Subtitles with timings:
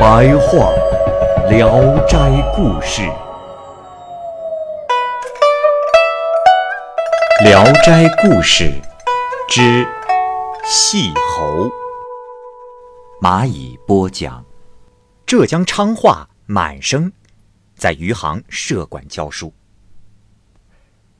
[0.00, 0.72] 白话
[1.50, 1.68] 《聊
[2.06, 2.16] 斋
[2.56, 3.02] 故事》，
[7.44, 8.64] 《聊斋故事》
[9.46, 9.86] 之
[10.64, 11.70] 细猴。
[13.20, 14.42] 蚂蚁播讲。
[15.26, 17.12] 浙江昌化满生
[17.76, 19.52] 在余杭设馆教书。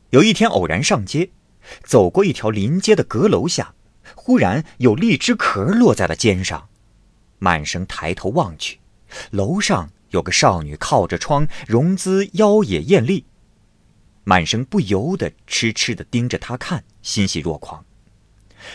[0.08, 1.28] 有一天偶然上街，
[1.84, 3.74] 走过一条临街的阁楼下，
[4.14, 6.69] 忽然有荔枝壳落在了肩上。
[7.40, 8.78] 满生抬头望去，
[9.32, 13.26] 楼上有个少女靠着窗，容姿妖冶艳丽。
[14.22, 17.84] 满生不由得痴痴地盯着她看，欣喜若狂。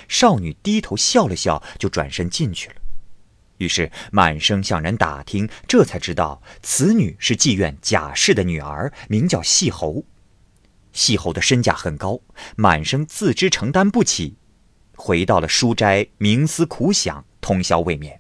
[0.10, 2.76] 少女低头笑了笑，就转身进去了。
[3.60, 10.04] 于是满生向人打听，这才知道此女是妓院贾氏的女儿，名叫细侯。
[10.92, 12.20] 细侯的身价很高，
[12.58, 14.36] 满生自知承担不起，
[14.96, 18.20] 回到了书斋，冥思苦想，通宵未眠。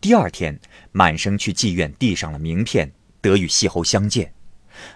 [0.00, 0.60] 第二天，
[0.92, 4.32] 满生去妓院递上了名片，得与细侯相见，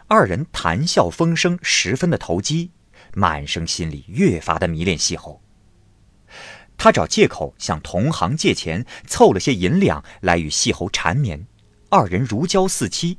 [0.06, 2.70] 二人谈笑风生，十分的投机。
[3.14, 5.42] 满生心里越发的迷恋细侯。
[6.78, 11.46] 他找借口向同行借钱，凑了些银两来与细侯缠绵，
[11.90, 13.18] 二人如胶似漆。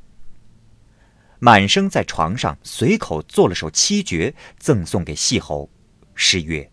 [1.40, 5.70] 满生在床上随口做了首七绝，赠送给细侯，
[6.16, 6.72] 诗曰：“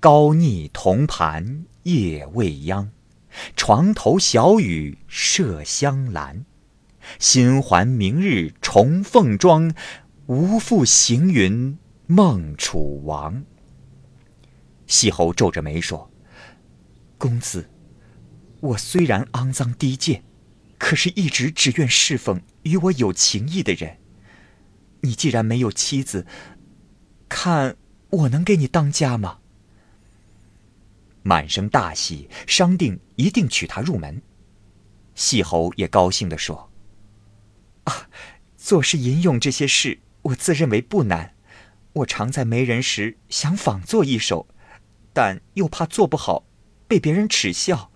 [0.00, 2.90] 高腻铜盘夜未央，
[3.56, 6.44] 床头小雨麝香兰。
[7.18, 9.74] 新还明日重凤妆，
[10.26, 11.76] 无复行云
[12.06, 13.44] 梦楚王。”
[14.86, 16.10] 西侯皱着眉说
[17.18, 17.68] ：“公子，
[18.60, 20.22] 我虽然肮脏低贱，
[20.78, 23.98] 可是一直只愿侍奉与我有情义的人。
[25.00, 26.26] 你既然没有妻子，
[27.28, 27.76] 看
[28.10, 29.38] 我能给你当家吗？”
[31.24, 34.20] 满生大喜，商定一定娶她入门。
[35.14, 36.70] 细侯也高兴地说
[37.84, 38.08] ：“啊，
[38.56, 41.34] 做事吟咏这些事，我自认为不难。
[41.92, 44.48] 我常在没人时想仿作一首。”
[45.14, 46.42] 但又怕做不好，
[46.88, 47.92] 被别人耻笑。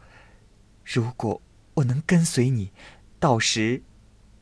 [0.84, 1.40] 如果
[1.72, 2.72] 我能跟随你，
[3.18, 3.82] 到时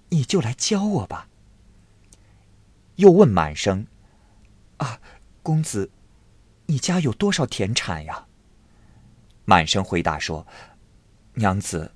[0.09, 1.29] 你就来教我吧。
[2.97, 3.87] 又问满生
[4.79, 5.01] ：“啊，
[5.41, 5.93] 公子，
[6.67, 8.27] 你家有多少田产呀？”
[9.47, 10.45] 满生回答说
[11.35, 11.93] ：“娘子，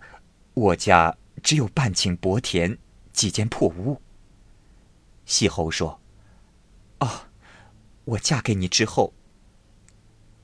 [0.55, 2.79] 我家只有半顷薄田，
[3.13, 4.01] 几间破屋。”
[5.25, 6.01] 细侯说
[6.99, 7.31] ：“啊，
[8.05, 9.15] 我嫁给你之后。”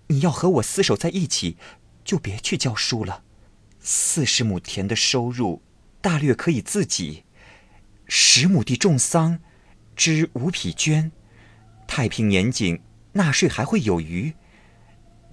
[0.09, 1.57] 你要和我厮守在一起，
[2.05, 3.25] 就别去教书了。
[3.81, 5.63] 四十亩田的收入，
[6.03, 7.25] 大略可以自己；
[8.07, 9.41] 十亩地种桑，
[9.97, 11.11] 织五匹绢，
[11.87, 14.35] 太平年景，纳税还会有余。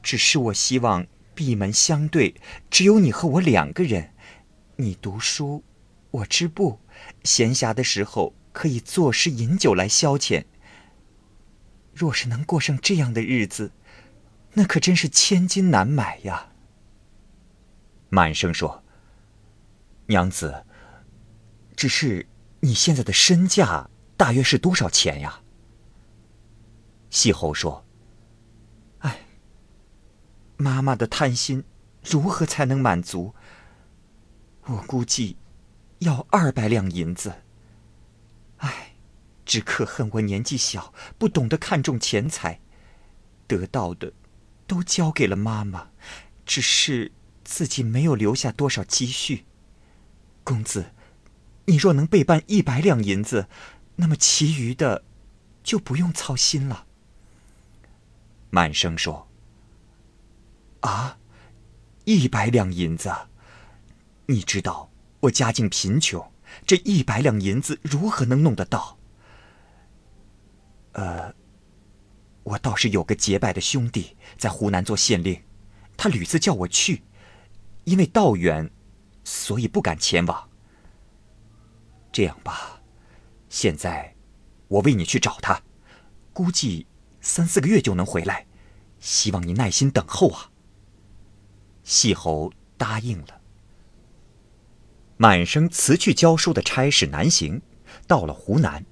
[0.01, 1.05] 只是我希望
[1.41, 2.35] 闭门相对，
[2.69, 4.13] 只有你和我两个人。
[4.75, 5.63] 你读书，
[6.12, 6.79] 我织布，
[7.24, 10.46] 闲暇的时候可以作诗饮酒来消遣。
[11.96, 13.72] 若是能过上这样的日子，
[14.53, 16.51] 那可真是千金难买呀！
[18.09, 18.84] 满生说
[20.06, 20.63] ：“娘子，
[21.75, 22.28] 只是
[22.59, 25.41] 你现在的身价大约是多少钱呀？”
[27.09, 27.84] 细侯说：“，
[30.61, 31.63] 妈妈的贪心
[32.03, 33.33] 如何才能满足？
[34.66, 35.38] 我估计
[35.99, 37.41] 要二百两银子。
[38.57, 38.95] 哎，
[39.45, 42.62] 只可恨我年纪小，不懂得看重钱财，
[43.47, 44.13] 得到的。”
[44.68, 45.89] 都交给了妈妈，
[46.45, 47.12] 只是
[47.44, 49.44] 自己没有留下多少积蓄。
[50.45, 50.94] 公子，
[51.65, 53.50] 你若能备办一百两银子，
[53.97, 55.03] 那么其余的
[55.62, 56.86] 就不用操心了。
[58.50, 59.27] 满生说
[60.81, 61.18] ：“啊，
[62.06, 63.12] 一百两银子，
[64.28, 64.92] 你知道
[65.22, 66.31] 我家境贫穷，
[66.68, 68.98] 这一百两银子如何能弄得到？
[70.94, 71.33] 呃。”
[72.44, 75.44] 我倒是有个结拜的兄弟在湖南做县令，
[75.95, 77.04] 他屡次叫我去，
[77.84, 78.72] 因为道远，
[79.24, 80.50] 所以不敢前往。
[82.12, 82.81] 这样吧，
[83.48, 84.16] 现在
[84.68, 85.62] 我为你去找他，
[86.34, 86.88] 估计
[87.22, 88.48] 三四个月就能回来，
[89.00, 90.50] 希望你耐心等候啊。”
[91.91, 93.41] 细侯答应了。
[95.17, 97.61] 满生辞去教书的差事南行，
[98.07, 98.85] 到了湖南。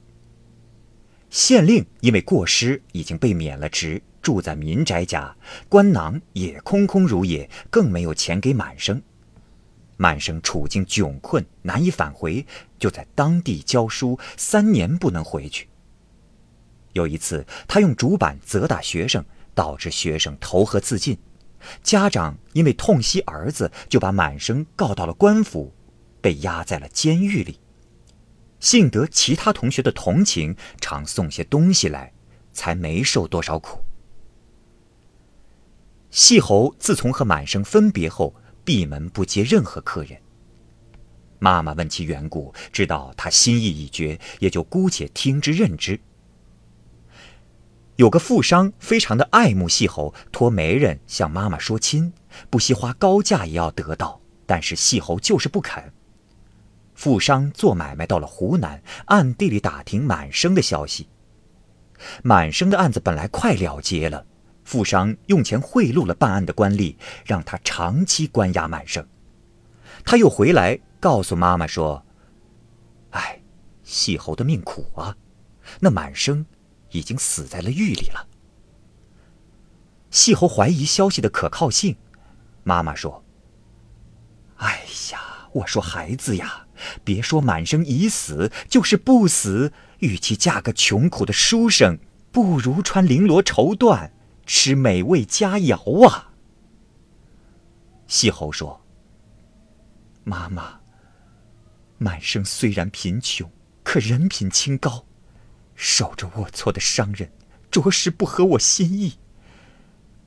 [1.30, 5.34] 县令因为过失已经被免了职，住在民宅家，
[5.70, 9.02] 官囊也空空如也，更没有钱给满生。
[9.96, 12.46] 满生处境窘困，难以返回，
[12.78, 15.70] 就在当地教书，三年不能回去。
[16.92, 19.24] 有一次，他用竹板责打学生，
[19.56, 21.18] 导致学生投河自尽，
[21.84, 25.74] 家长因为痛惜儿子，就把满生告到了官府。
[26.22, 27.62] 被压在了监狱里，
[28.60, 32.12] 幸得其他同学的同情，常送些东西来，
[32.52, 33.80] 才没受多少苦。
[36.12, 38.36] 细侯自从和满生分别后，
[38.66, 40.20] 闭门不接任何客人。
[41.40, 45.98] 妈妈问其缘故，知道他心意已决，也就姑且听之任之。
[48.00, 52.14] 有个富商非常的爱慕细侯，托媒人向妈妈说亲，
[52.50, 55.92] 不惜花高价也要得到，但是细侯就是不肯。
[56.96, 61.10] 富商做买卖到了湖南，暗地里打听满生的消息。
[62.24, 64.26] 满生的案子本来快了结了，
[64.64, 69.06] 富商用钱贿赂了办案的官吏，让他长期关押满生。
[70.06, 72.02] 他又回来告诉妈妈说
[73.12, 73.42] ：“哎，
[73.84, 75.18] 细侯的命苦啊，
[75.82, 76.46] 那满生
[76.92, 78.28] 已经死在了狱里了。”
[80.12, 81.96] 细侯怀疑消息的可靠性，
[82.64, 83.24] 妈妈说
[84.58, 86.66] ：“哎呀，我说孩子呀。”
[87.04, 92.00] 别说满生已死，就是不死，与其嫁个穷苦的书生，
[92.32, 94.12] 不如穿绫罗绸缎，
[94.46, 96.32] 吃美味佳肴啊！
[98.08, 98.82] 细侯说
[100.24, 100.80] ：“妈妈，
[101.98, 103.52] 满生虽然贫穷，
[103.84, 105.06] 可人品清高，
[105.80, 107.32] 守着龌龊的商人，
[107.72, 109.14] 着实不合我心意。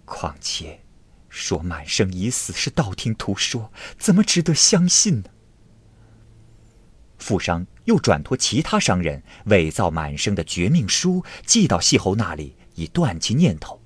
[0.06, 0.80] 况且，
[1.28, 5.28] 说满生已死是道听途说，怎么值得相信呢？”
[7.20, 13.78] 富商又转托其他商人伪造满生的绝命书，寄到细侯那里，以断其念头。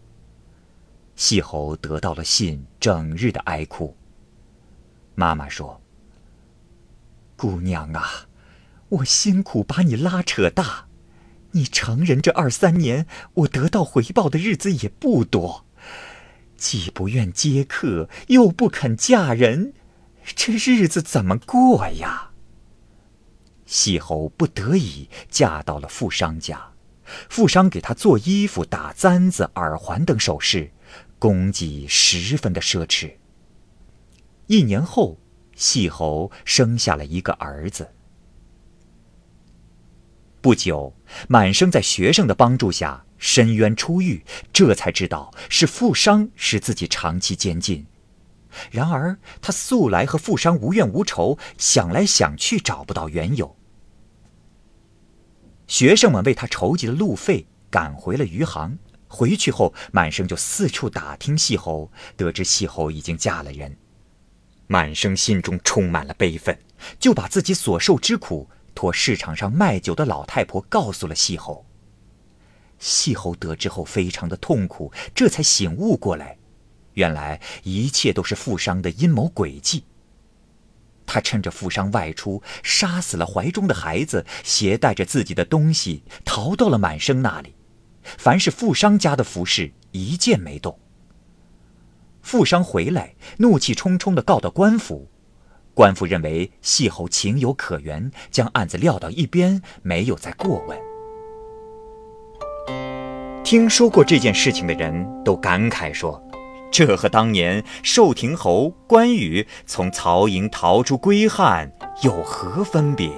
[1.17, 3.97] 细侯得到了信，整日的哀哭。
[5.17, 5.83] 妈妈说
[7.37, 8.29] ：“姑娘啊，
[8.89, 10.86] 我辛苦把你拉扯大，
[11.57, 15.65] 你成人这二三年，我得到回报的日子也不多，
[16.59, 19.73] 既不愿接客，又不肯嫁人，
[20.23, 22.33] 这日子怎么过呀？”
[23.65, 26.73] 细侯不得已嫁到了富商家，
[27.31, 30.71] 富商给她做衣服、打簪子、耳环等首饰，
[31.19, 33.15] 供给十分的奢侈。
[34.47, 35.19] 一年后，
[35.57, 37.96] 细侯生下了一个儿子。
[40.47, 40.95] 不久，
[41.27, 47.85] 满生在学生的帮助下申冤出狱，这才知道是富商使自己长期监禁。
[48.71, 53.57] 然而，他素来和富商无怨无仇，想来想去找不到缘由。
[55.67, 58.79] 学生们为他筹集了路费，赶回了余杭。
[59.09, 63.77] 回去后，满生就四处打听细侯，得知细侯已经嫁了人。
[64.69, 66.57] 满生心中充满了悲愤，
[67.01, 71.67] 就把自己所受之苦托市场上卖酒的老太婆告诉了细侯。
[72.79, 76.37] 细侯得知后非常的痛苦，这才醒悟过来，
[76.93, 79.85] 原来一切都是富商的阴谋诡计。
[81.07, 87.55] 他趁着富商外出，杀死了怀中的孩子，携带着自己的东西逃到了满生那里。
[88.03, 90.79] 凡是富商家的服饰，一件没动。
[92.21, 95.09] 富商回来，怒气冲冲地告到官府。
[95.77, 100.79] 官府认为细侯情有可原，将案子撂到一边，没有再过问。
[103.45, 106.19] 听说过这件事情的人都感慨说。
[106.73, 111.71] 这和当年寿亭侯关羽从曹营逃出归汉
[112.03, 113.11] 有何分别？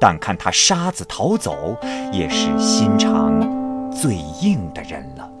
[0.00, 1.76] 但看他杀子逃走，
[2.12, 3.40] 也是心肠
[3.92, 5.31] 最硬的人了。